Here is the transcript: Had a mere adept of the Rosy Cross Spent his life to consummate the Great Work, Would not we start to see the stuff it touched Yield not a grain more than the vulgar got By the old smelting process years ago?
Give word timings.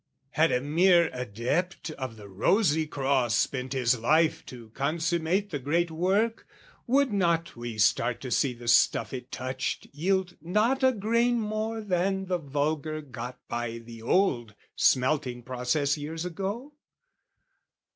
Had 0.31 0.51
a 0.51 0.61
mere 0.61 1.11
adept 1.13 1.91
of 1.91 2.17
the 2.17 2.27
Rosy 2.27 2.87
Cross 2.87 3.35
Spent 3.35 3.73
his 3.73 3.99
life 3.99 4.43
to 4.47 4.69
consummate 4.71 5.51
the 5.51 5.59
Great 5.59 5.91
Work, 5.91 6.47
Would 6.87 7.13
not 7.13 7.55
we 7.55 7.77
start 7.77 8.19
to 8.21 8.31
see 8.31 8.53
the 8.55 8.67
stuff 8.67 9.13
it 9.13 9.31
touched 9.31 9.85
Yield 9.93 10.37
not 10.41 10.81
a 10.83 10.91
grain 10.91 11.39
more 11.39 11.81
than 11.81 12.25
the 12.25 12.39
vulgar 12.39 13.01
got 13.01 13.37
By 13.47 13.77
the 13.77 14.01
old 14.01 14.55
smelting 14.75 15.43
process 15.43 15.99
years 15.99 16.25
ago? 16.25 16.73